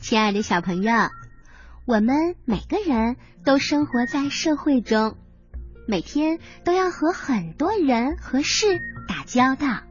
[0.00, 0.92] 亲爱的小朋友，
[1.84, 5.16] 我们每个人都生活在社会中，
[5.86, 8.66] 每天都要和很多人和事
[9.08, 9.82] 打交道。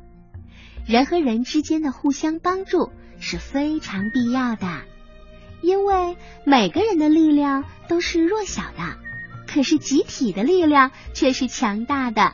[0.87, 2.89] 人和人之间的互相帮助
[3.19, 4.65] 是非常必要的，
[5.61, 8.97] 因为每个人的力量都是弱小的，
[9.45, 12.33] 可是集体的力量却是强大的。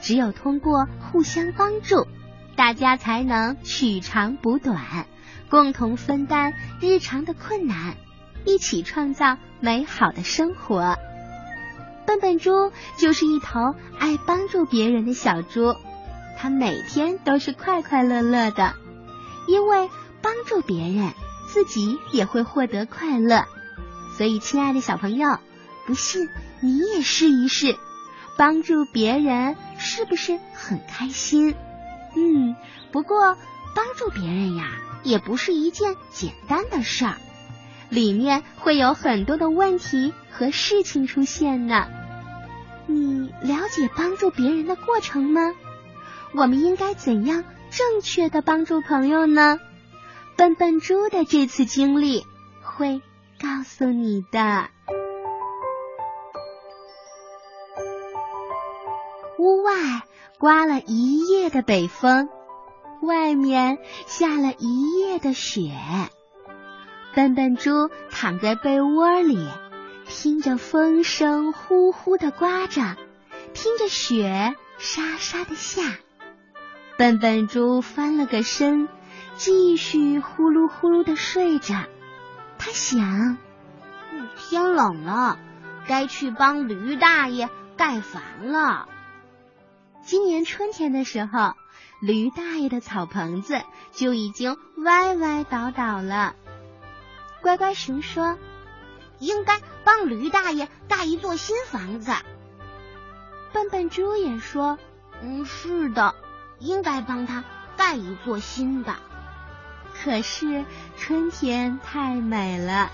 [0.00, 2.06] 只有通过互相帮助，
[2.54, 5.06] 大家才能取长补短。
[5.50, 7.96] 共同分担日常的困难，
[8.44, 10.96] 一起创造美好的生活。
[12.06, 15.74] 笨笨猪就是一头爱帮助别人的小猪，
[16.38, 18.74] 它每天都是快快乐乐的，
[19.46, 19.90] 因为
[20.22, 21.12] 帮助别人，
[21.48, 23.44] 自己也会获得快乐。
[24.16, 25.38] 所以，亲爱的小朋友，
[25.86, 26.28] 不信
[26.60, 27.76] 你也试一试，
[28.36, 31.54] 帮助别人是不是很开心？
[32.16, 32.56] 嗯，
[32.90, 33.36] 不过
[33.76, 34.64] 帮助别人呀。
[35.02, 37.16] 也不是一件简单的事儿，
[37.88, 41.86] 里面会有很多的问题和事情出现呢。
[42.86, 45.54] 你了解帮助别人的过程吗？
[46.34, 49.58] 我们应该怎样正确的帮助朋友呢？
[50.36, 52.26] 笨笨猪的这次经历
[52.62, 53.02] 会
[53.40, 54.68] 告诉你的。
[59.38, 60.02] 屋外
[60.38, 62.28] 刮了一夜的北风。
[63.00, 65.72] 外面下了一夜的雪，
[67.14, 69.48] 笨笨猪躺在被窝里，
[70.06, 72.96] 听着风声呼呼的刮着，
[73.54, 75.82] 听着雪沙沙的下。
[76.96, 78.88] 笨笨猪翻了个身，
[79.36, 81.74] 继续呼噜呼噜的睡着。
[82.58, 83.38] 他想，
[84.36, 85.38] 天冷了，
[85.86, 88.88] 该去帮驴大爷盖房了。
[90.02, 91.54] 今年春天的时候。
[92.00, 93.60] 驴大爷的草棚子
[93.92, 96.34] 就已经歪歪倒倒了。
[97.42, 98.38] 乖乖熊说
[99.18, 102.12] ：“应该帮驴大爷盖一座新房子。”
[103.52, 104.78] 笨笨猪也说
[105.22, 106.14] ：“嗯，是的，
[106.58, 107.44] 应该帮他
[107.76, 108.96] 盖一座新的。”
[110.00, 110.64] 可是
[110.96, 112.90] 春天太美了，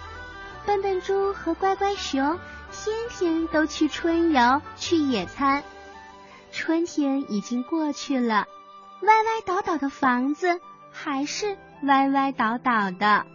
[0.65, 2.39] 笨笨猪和乖乖熊
[2.73, 5.63] 天天都去春游、去野餐。
[6.51, 8.47] 春天已经过去了。
[9.07, 10.61] 歪歪倒倒的房子
[10.91, 13.27] 还是歪歪倒倒的。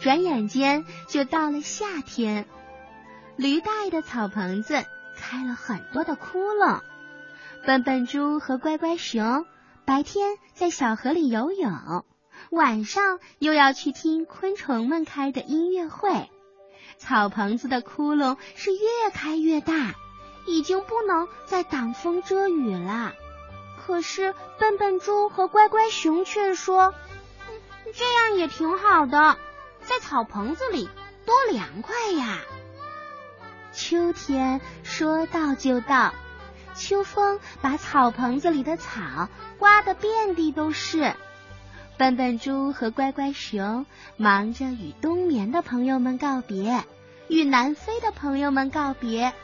[0.00, 2.46] 转眼间就到了夏天，
[3.36, 4.82] 驴大爷的草棚子
[5.18, 6.80] 开了很多的窟窿。
[7.66, 9.44] 笨笨猪和乖乖熊
[9.84, 12.06] 白天在小河里游泳，
[12.50, 16.30] 晚上又要去听昆虫们开的音乐会。
[16.96, 19.94] 草棚子的窟窿是越开越大，
[20.46, 23.12] 已经不能再挡风遮雨了。
[23.90, 26.94] 可是笨笨猪和乖乖熊却说
[27.92, 29.36] ：“这样也挺好的，
[29.82, 30.88] 在草棚子里
[31.26, 32.38] 多凉快呀！”
[33.74, 36.14] 秋天说到就到，
[36.76, 39.28] 秋风把草棚子里的草
[39.58, 41.12] 刮得遍地都是。
[41.98, 43.86] 笨笨猪和乖乖熊
[44.16, 46.84] 忙着与冬眠的朋友们告别，
[47.26, 49.34] 与南飞的朋友们告别，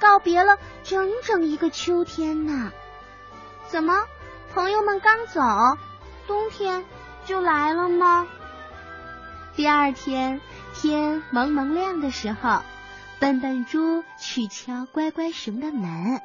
[0.00, 2.72] 告别了整整一个秋天呢。
[3.72, 4.04] 怎么，
[4.52, 5.40] 朋友们刚走，
[6.26, 6.84] 冬天
[7.24, 8.26] 就来了吗？
[9.56, 10.42] 第二天
[10.74, 12.60] 天蒙蒙亮的时候，
[13.18, 16.20] 笨笨猪去敲乖乖熊的门。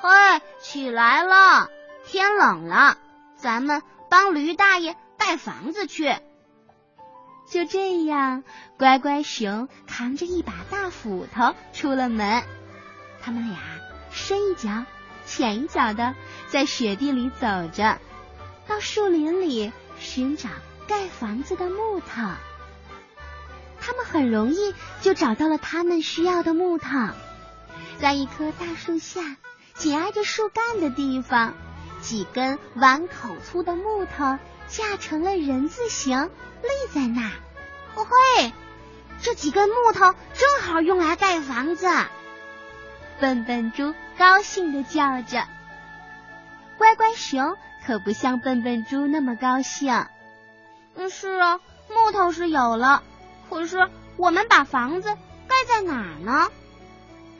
[0.00, 1.68] 嘿，起来了，
[2.06, 2.98] 天冷了，
[3.34, 6.14] 咱们帮驴大爷盖房子去。
[7.50, 8.44] 就这样，
[8.78, 12.44] 乖乖熊扛着一把大斧头出了门，
[13.20, 13.58] 他们俩
[14.12, 14.70] 深一脚。
[15.26, 16.16] 浅一脚的
[16.50, 17.98] 在雪地里走着，
[18.66, 20.48] 到树林里寻找
[20.88, 22.22] 盖房子的木头。
[23.80, 26.88] 他们很容易就找到了他们需要的木头，
[27.98, 29.36] 在一棵大树下，
[29.74, 31.54] 紧挨着树干的地方，
[32.00, 34.38] 几根碗口粗的木头
[34.68, 36.30] 架成了人字形，
[36.62, 37.30] 立在那。
[37.94, 38.52] 哦嘿，
[39.22, 41.86] 这几根木头正好用来盖房子。
[43.20, 45.46] 笨笨猪高兴的叫着，
[46.80, 50.06] 乖乖熊可不像笨笨猪那么高兴。
[50.94, 51.60] 嗯，是啊，
[51.90, 53.02] 木头是有了，
[53.50, 55.10] 可是我们把房子
[55.46, 56.50] 盖在哪儿呢？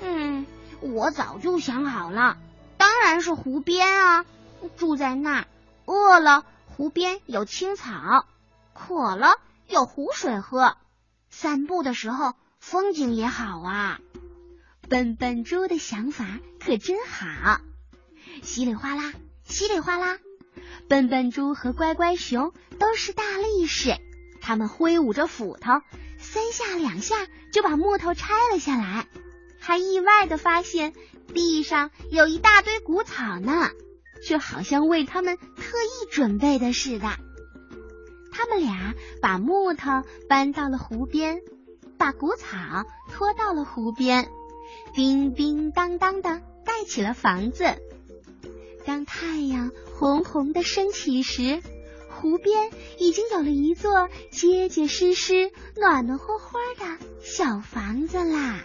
[0.02, 0.46] 嗯，
[0.81, 2.37] 我早就想好了，
[2.76, 4.26] 当然是湖边啊！
[4.76, 5.46] 住在那儿，
[5.87, 8.26] 饿了湖边有青草，
[8.75, 10.76] 渴了有湖水喝，
[11.31, 14.00] 散步的时候风景也好啊。
[14.90, 16.26] 笨笨猪的想法
[16.62, 17.58] 可真好，
[18.42, 19.14] 稀里哗啦，
[19.50, 20.19] 稀里哗啦。
[20.88, 23.97] 笨笨猪和乖乖熊都是大力士，
[24.41, 25.82] 他们挥舞着斧头，
[26.19, 29.06] 三下两下就把木头拆了下来，
[29.58, 30.93] 还意外的发现
[31.35, 33.70] 地上有一大堆谷草呢，
[34.26, 37.08] 就好像为他们特意准备的似的。
[38.32, 41.41] 他们俩把木头搬到了湖边，
[41.99, 44.29] 把谷草拖到了湖边，
[44.94, 47.64] 叮叮当当的盖起了房子。
[48.84, 51.62] 当太阳红红的升起时，
[52.08, 58.60] 湖边已经有了一座结结实实、暖暖和和的小房子啦。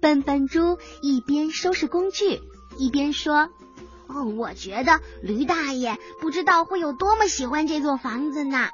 [0.00, 2.40] 笨笨猪一边收拾工具，
[2.78, 3.48] 一边说
[4.06, 8.68] ：“哦，我觉得驴大爷不知道会有多么喜欢这座房子呢。”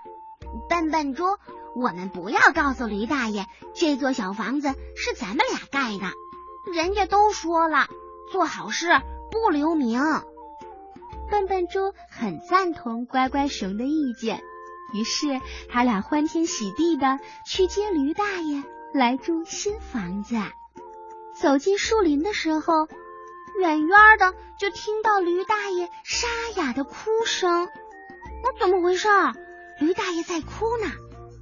[0.68, 1.24] 笨笨猪，
[1.76, 6.12] 我们不要告诉驴大爷这座小房子是咱们俩盖的，
[6.72, 7.86] 人家都说了，
[8.32, 8.88] 做好事
[9.30, 10.00] 不留名。
[11.30, 14.42] 笨笨猪很赞同乖乖熊的意见，
[14.92, 20.34] 于是他俩欢天喜地的去接驴大爷来住新房子。
[21.40, 22.88] 走进树林的时候，
[23.60, 26.26] 远远的就听到驴大爷沙
[26.56, 26.94] 哑的哭
[27.24, 27.68] 声。
[28.42, 29.08] 那怎么回事？
[29.78, 30.90] 驴大爷在哭呢？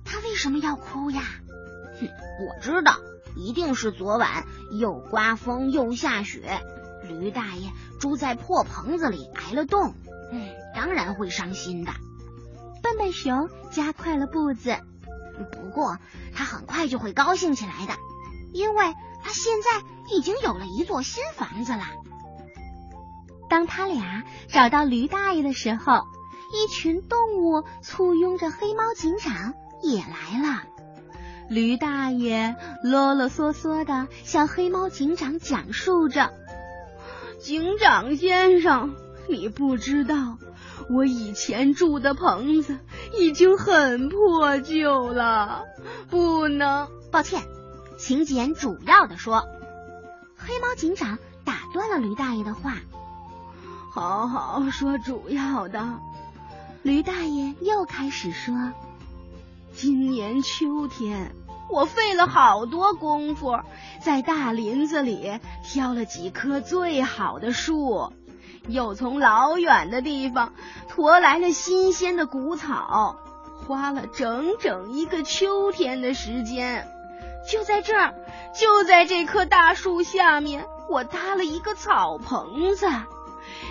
[0.05, 1.23] 他为什么要哭呀？
[1.99, 2.09] 哼，
[2.47, 2.97] 我知道，
[3.37, 4.45] 一定是昨晚
[4.79, 6.61] 又刮风又下雪。
[7.09, 9.95] 驴大爷住在破棚子里挨了冻，
[10.31, 11.93] 嗯，当然会伤心的。
[12.83, 14.77] 笨笨熊加快了步子，
[15.53, 15.99] 不过
[16.35, 17.95] 他很快就会高兴起来的，
[18.53, 21.85] 因为他现在已经有了一座新房子了。
[23.51, 26.03] 当他俩找到驴大爷的时候，
[26.53, 30.63] 一群动物簇拥着黑猫警长也来了。
[31.49, 36.31] 驴大爷啰啰嗦嗦的向黑猫警长讲述着。
[37.39, 38.95] 警长先生，
[39.29, 40.39] 你不知道，
[40.91, 42.79] 我以前住的棚子
[43.17, 45.65] 已经很破旧了，
[46.11, 46.89] 不能。
[47.11, 47.43] 抱歉，
[47.97, 49.47] 请简主要的说。
[50.37, 52.75] 黑猫警长打断了驴大爷的话。
[53.93, 56.01] 好好说主要的。
[56.83, 58.73] 驴大爷又开始说：
[59.73, 61.35] 今年秋天。
[61.71, 63.59] 我费了好多功夫，
[64.01, 68.13] 在大林子里挑了几棵最好的树，
[68.69, 70.53] 又从老远的地方
[70.89, 73.17] 驮来了新鲜的谷草，
[73.67, 76.87] 花了整整一个秋天的时间。
[77.51, 78.15] 就在这儿，
[78.59, 82.87] 就在这棵大树下面，我搭了一个草棚子。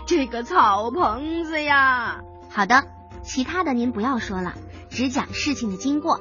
[0.05, 2.85] 这个草棚子呀，好的，
[3.23, 4.53] 其他的您不要说了，
[4.89, 6.19] 只讲事情的经过。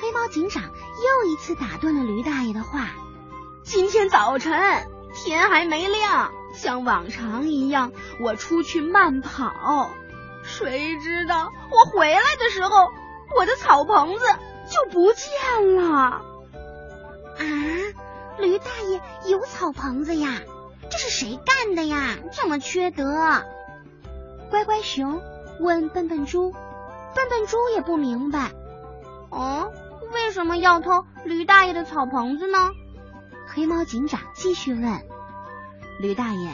[0.00, 2.88] 黑猫警长又一次打断了驴大爷的话。
[3.62, 4.58] 今天早晨
[5.14, 9.90] 天还没亮，像往常一样，我出去慢跑。
[10.42, 12.88] 谁知道我回来的时候，
[13.36, 14.24] 我的草棚子
[14.68, 15.92] 就不见了。
[15.92, 16.22] 啊，
[18.38, 20.40] 驴大爷有草棚子呀？
[20.90, 22.16] 这是谁干的呀？
[22.32, 23.44] 这么缺德！
[24.50, 25.22] 乖乖熊
[25.60, 28.50] 问笨笨猪，笨笨猪也不明白。
[29.30, 29.70] 哦。
[30.12, 32.72] 为什么要偷驴大爷的草棚子呢？
[33.52, 35.02] 黑猫警长继续问
[35.98, 36.52] 驴大爷：“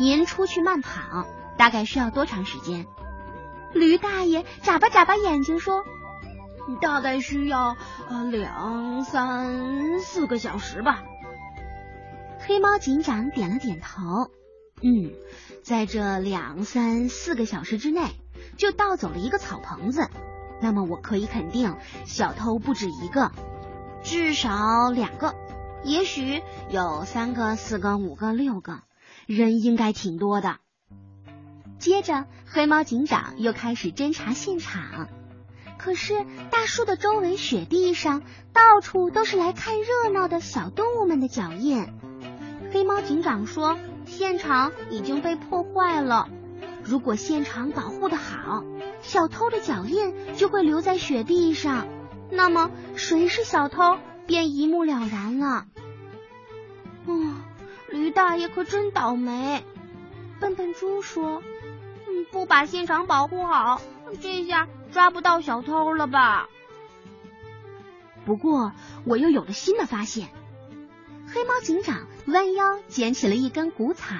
[0.00, 1.26] 您出去慢跑
[1.58, 2.86] 大概需要多长时间？”
[3.74, 5.84] 驴大爷眨巴眨巴眼睛说
[6.80, 7.76] ：“大概需要
[8.08, 11.02] 呃两三四个小时吧。”
[12.40, 14.30] 黑猫警长点了点头
[14.82, 15.12] ：“嗯，
[15.62, 18.06] 在这两三四个小时之内
[18.56, 20.08] 就盗走了一个草棚子。”
[20.62, 23.30] 那么我可以肯定，小偷不止一个，
[24.02, 25.34] 至少两个，
[25.84, 28.82] 也许有三个、四个、五个、六个，
[29.26, 30.58] 人应该挺多的。
[31.78, 35.08] 接着，黑猫警长又开始侦查现场，
[35.78, 38.22] 可是大树的周围雪地上
[38.52, 41.86] 到处都是来看热闹的小动物们的脚印。
[42.72, 46.28] 黑猫警长说，现场已经被破坏了。
[46.84, 48.62] 如果现场保护的好，
[49.00, 51.86] 小偷的脚印就会留在雪地上，
[52.30, 53.98] 那么谁是小偷
[54.30, 55.66] 便一目了然了。
[57.06, 57.34] 哦，
[57.90, 59.64] 驴大爷可真倒霉！
[60.38, 61.42] 笨笨猪说
[62.06, 63.82] ：“嗯，不把现场保护好，
[64.20, 66.48] 这下抓不到小偷了吧？”
[68.24, 68.70] 不过
[69.04, 70.28] 我又有了新的发现。
[71.26, 74.14] 黑猫警长弯腰捡起了一根谷草。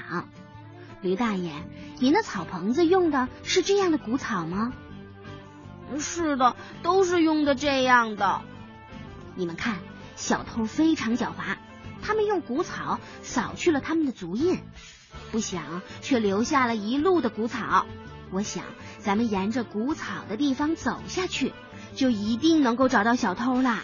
[1.03, 1.53] 驴大爷，
[2.01, 4.73] 您的草棚子用的是这样的谷草吗？
[6.01, 8.43] 是的，都是用的这样的。
[9.37, 9.77] 你们看，
[10.21, 11.57] 小偷非常狡猾，
[12.03, 14.61] 他们用谷草扫去了他们的足印，
[15.33, 17.87] 不想却留下了一路的谷草。
[18.31, 18.65] 我想，
[18.99, 21.55] 咱们沿着谷草的地方走下去，
[21.97, 23.83] 就一定能够找到小偷啦。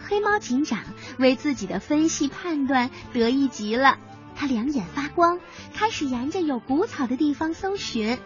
[0.00, 0.80] 黑猫警长
[1.16, 3.98] 为自己的分析判断得意极了，
[4.34, 5.38] 他两眼发光，
[5.72, 8.18] 开始沿着有谷草的地方搜寻。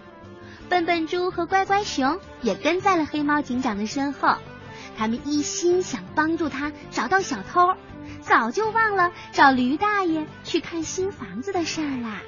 [0.70, 4.38] 笨笨猪和乖乖熊也跟在了黑猫警长的身后，
[4.96, 7.74] 他们一心想帮助他找到小偷，
[8.20, 12.22] 早就忘了找驴大爷去看新房子的事儿啦。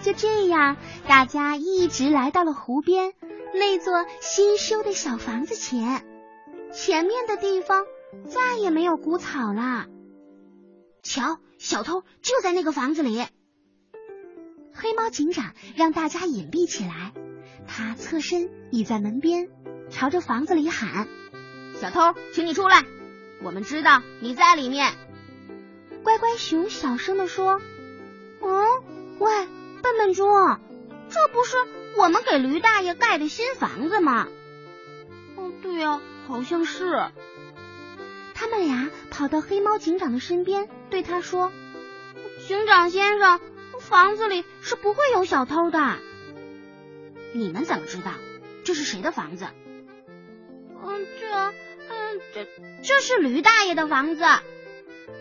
[0.00, 0.76] 就这样，
[1.08, 3.12] 大家一直来到了湖边
[3.54, 6.04] 那座新修的小房子前，
[6.72, 7.84] 前面的地方
[8.26, 9.86] 再也没有谷草了。
[11.02, 13.24] 瞧，小偷就在那个房子里。
[14.72, 17.12] 黑猫警长让大家隐蔽起来。
[17.66, 19.48] 他侧身倚在门边，
[19.90, 21.08] 朝着房子里喊
[21.80, 22.84] ：“小偷，请你出来！
[23.42, 24.92] 我们知道你在里面。”
[26.02, 27.60] 乖乖熊小声的说
[28.42, 28.64] ：“嗯，
[29.18, 29.30] 喂，
[29.82, 30.24] 笨笨猪，
[31.08, 31.56] 这不是
[31.96, 34.28] 我们给驴大爷盖的新房子吗
[35.36, 37.10] ？”“哦，对呀，好像是。”
[38.34, 41.52] 他们俩跑到黑猫警长的身边，对他说
[42.46, 43.40] ：“警长先生，
[43.80, 45.96] 房子里是不会有小偷的。”
[47.34, 48.12] 你们怎么知道
[48.64, 49.46] 这是谁的房子？
[50.80, 51.52] 嗯，这，啊，
[52.34, 52.46] 这
[52.82, 54.24] 这是驴大爷的房子。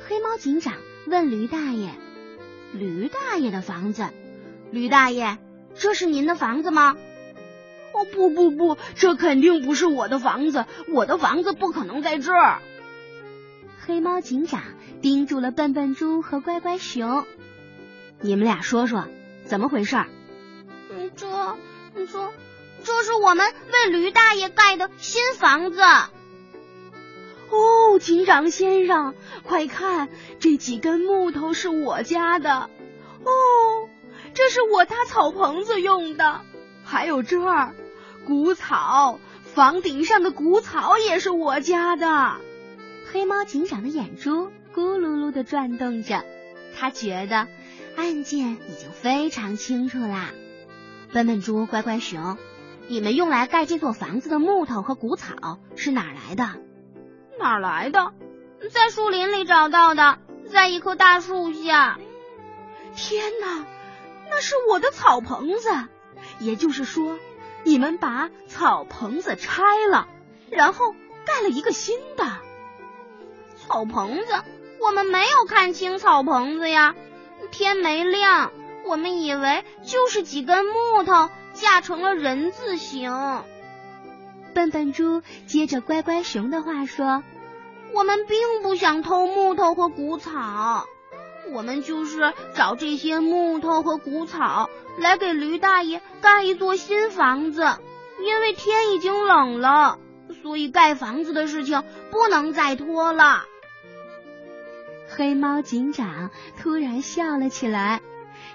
[0.08, 0.74] 黑猫警长
[1.06, 1.92] 问驴大爷
[2.74, 4.08] ：“驴大爷的房子？
[4.72, 5.38] 驴大爷，
[5.76, 6.96] 这是您的房子吗？”
[7.94, 12.62] 哦，不不不，这肯定不是我的房子，我的房子不可能在这儿。
[13.86, 14.62] 黑猫警长
[15.02, 17.26] 盯住了笨笨猪和乖乖熊，
[18.22, 19.08] 你们俩说说
[19.46, 19.96] 怎么回事？
[20.92, 21.28] 嗯，这。
[22.06, 22.32] 说，
[22.84, 25.82] 这是我们为驴大爷盖的新房子。
[27.50, 32.70] 哦，警长先生，快看，这几根木头是我家的。
[33.24, 33.90] 哦，
[34.34, 36.42] 这是我搭草棚子用的。
[36.84, 37.74] 还有这儿，
[38.26, 42.38] 谷草，房顶上的谷草也是我家的。
[43.12, 46.24] 黑猫警长的眼珠咕噜噜的转动着，
[46.78, 47.48] 他觉得
[47.96, 50.32] 案件已经非常清楚啦。
[51.14, 52.38] 笨笨猪、乖乖熊，
[52.90, 56.62] 你们用来盖这座房子的木头和谷草是哪来的？
[57.38, 58.14] 哪来的？
[58.72, 60.18] 在树林里找到的，
[60.52, 62.00] 在一棵大树下。
[62.96, 63.66] 天哪，
[64.30, 65.70] 那是我的草棚子！
[66.40, 67.18] 也就是说，
[67.64, 70.08] 你们把草棚子拆了，
[70.50, 72.26] 然后盖了一个新的
[73.56, 74.34] 草棚子。
[74.80, 76.96] 我们没有看清草棚子呀，
[77.52, 78.52] 天没亮。
[78.86, 83.12] 我们以为就是几根木头架成了人字形。
[84.58, 87.24] 笨笨猪接着乖乖熊的话说
[87.94, 90.88] ：“我们并不想偷木头和谷草，
[91.52, 97.62] 我们就是找这些木头和谷草来给驴大爷盖一座新房子。
[98.20, 100.00] 因为天已经冷了，
[100.42, 103.44] 所以盖房子的事情不能再拖了。”
[105.08, 108.02] 黑猫警长突然笑了起来。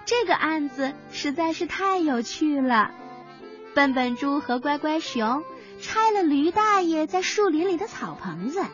[0.04, 2.90] 这个案子实在是太有趣了。
[3.72, 5.44] 笨笨猪和乖乖熊
[5.82, 8.64] 拆了驴大爷在树林里的草棚子，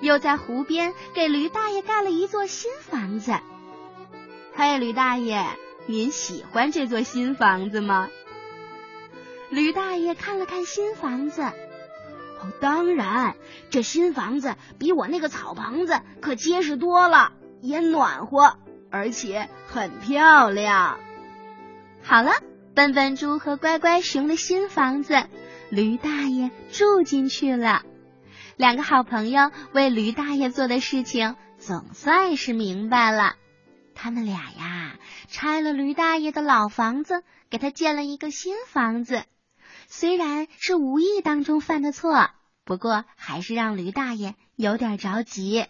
[0.00, 3.34] 又在湖边给驴大爷盖了一座新房子。
[4.54, 5.44] 嘿，驴大爷，
[5.86, 8.08] 您喜欢这座新房子吗？
[9.50, 13.34] 驴大爷看了看新房子，哦，当然，
[13.70, 18.56] 这新房子比我那个草棚子可结实多了，也暖和。
[18.90, 21.00] 而且很漂亮。
[22.04, 22.30] 好了，
[22.76, 25.26] 笨笨猪和乖乖熊的新房子，
[25.74, 27.82] 驴大爷住进去了。
[28.56, 33.34] 两个好朋友为驴大爷做的事情总算是明白了。
[33.92, 39.24] 他们俩呀，拆了驴大爷的老房子，给他建了一个新房子。
[39.88, 42.30] 虽然是无意当中犯的错，
[42.64, 45.66] 不过还是让驴大爷有点着急。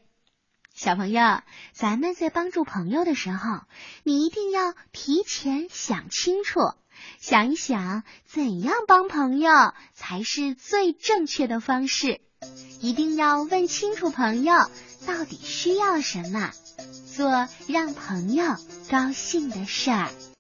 [0.75, 1.41] 小朋友，
[1.73, 3.61] 咱们在帮助朋友的时候，
[4.03, 6.61] 你一定要提前想清楚，
[7.21, 9.51] 想一想怎样帮朋友
[9.95, 12.21] 才是最正确的方式。
[12.81, 14.55] 一定要问清楚朋友
[15.07, 16.51] 到底需要什么，
[17.17, 18.45] 做让朋友
[18.91, 20.11] 高兴的事儿。